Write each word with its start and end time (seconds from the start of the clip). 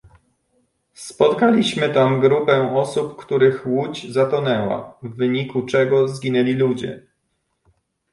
Spotkaliśmy 0.93 1.93
tam 1.93 2.19
grupę 2.19 2.75
osób, 2.75 3.15
których 3.15 3.67
łódź 3.67 4.05
zatonęła, 4.11 4.97
w 5.03 5.15
wyniku 5.15 5.61
czego 5.65 6.07
zginęli 6.07 6.53
ludzie 6.53 7.07